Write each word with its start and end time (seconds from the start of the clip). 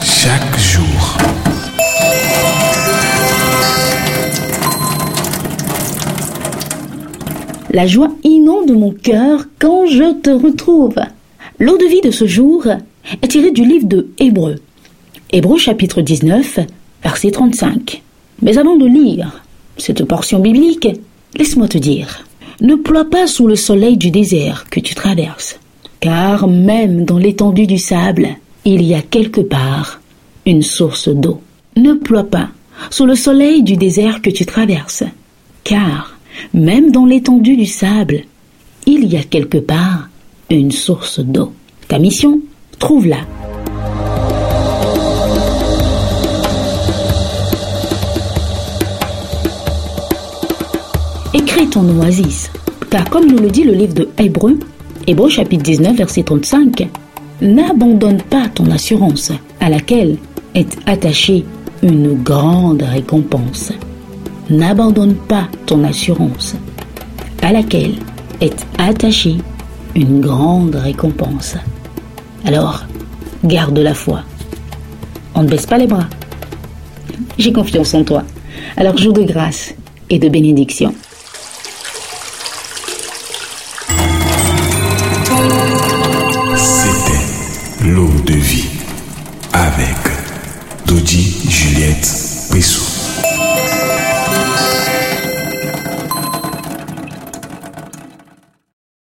chaque 0.00 0.58
jour. 0.58 1.16
La 7.72 7.86
joie 7.86 8.10
inonde 8.22 8.72
mon 8.72 8.92
cœur 8.92 9.44
quand 9.58 9.86
je 9.86 10.14
te 10.20 10.30
retrouve. 10.30 10.94
L'eau 11.58 11.76
de 11.78 11.86
vie 11.86 12.00
de 12.00 12.10
ce 12.10 12.26
jour 12.26 12.66
est 13.22 13.28
tirée 13.28 13.50
du 13.50 13.64
livre 13.64 13.86
de 13.86 14.08
Hébreu. 14.18 14.56
Hébreu 15.32 15.58
chapitre 15.58 16.00
19, 16.00 16.60
verset 17.02 17.30
35. 17.32 18.02
Mais 18.42 18.58
avant 18.58 18.76
de 18.76 18.86
lire 18.86 19.42
cette 19.78 20.04
portion 20.04 20.38
biblique, 20.38 20.88
laisse-moi 21.36 21.68
te 21.68 21.78
dire, 21.78 22.24
ne 22.60 22.76
ploie 22.76 23.10
pas 23.10 23.26
sous 23.26 23.46
le 23.46 23.56
soleil 23.56 23.96
du 23.96 24.10
désert 24.10 24.66
que 24.70 24.80
tu 24.80 24.94
traverses, 24.94 25.58
car 26.00 26.46
même 26.46 27.04
dans 27.04 27.18
l'étendue 27.18 27.66
du 27.66 27.78
sable, 27.78 28.36
il 28.66 28.82
y 28.82 28.94
a 28.94 29.00
quelque 29.00 29.40
part 29.40 30.00
une 30.44 30.62
source 30.62 31.08
d'eau. 31.08 31.40
Ne 31.76 31.92
ploie 31.92 32.24
pas 32.24 32.48
sous 32.90 33.06
le 33.06 33.14
soleil 33.14 33.62
du 33.62 33.76
désert 33.76 34.20
que 34.20 34.28
tu 34.28 34.44
traverses, 34.44 35.04
car 35.62 36.18
même 36.52 36.90
dans 36.90 37.06
l'étendue 37.06 37.56
du 37.56 37.64
sable, 37.64 38.24
il 38.84 39.04
y 39.06 39.16
a 39.16 39.22
quelque 39.22 39.58
part 39.58 40.08
une 40.50 40.72
source 40.72 41.20
d'eau. 41.20 41.52
Ta 41.86 42.00
mission, 42.00 42.40
trouve-la. 42.80 43.18
Écris 51.32 51.70
ton 51.70 51.88
oasis, 52.00 52.50
car 52.90 53.08
comme 53.10 53.30
nous 53.30 53.38
le 53.38 53.48
dit 53.48 53.62
le 53.62 53.74
livre 53.74 53.94
de 53.94 54.08
Hébreu, 54.18 54.58
Hébreu 55.06 55.28
chapitre 55.28 55.62
19 55.62 55.96
verset 55.96 56.24
35, 56.24 56.88
n'abandonne 57.40 58.22
pas 58.22 58.48
ton 58.48 58.70
assurance 58.70 59.32
à 59.60 59.68
laquelle 59.68 60.16
est 60.54 60.76
attachée 60.86 61.44
une 61.82 62.14
grande 62.22 62.82
récompense 62.82 63.72
n'abandonne 64.50 65.14
pas 65.14 65.48
ton 65.66 65.84
assurance, 65.84 66.54
à 67.42 67.52
laquelle 67.52 67.94
est 68.40 68.66
attachée 68.78 69.36
une 69.94 70.20
grande 70.20 70.74
récompense. 70.74 71.56
Alors, 72.44 72.84
garde 73.44 73.78
la 73.78 73.94
foi. 73.94 74.22
On 75.34 75.42
ne 75.42 75.48
baisse 75.48 75.66
pas 75.66 75.78
les 75.78 75.86
bras. 75.86 76.08
J'ai 77.38 77.52
confiance 77.52 77.94
en 77.94 78.04
toi. 78.04 78.22
Alors, 78.76 78.96
jour 78.96 79.12
de 79.12 79.22
grâce 79.22 79.74
et 80.10 80.18
de 80.18 80.28
bénédiction. 80.28 80.94
C'était 91.78 92.56
l'eau 92.56 92.85